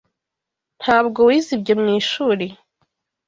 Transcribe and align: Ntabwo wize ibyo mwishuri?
Ntabwo 0.81 1.19
wize 1.27 1.51
ibyo 1.57 1.73
mwishuri? 1.81 2.47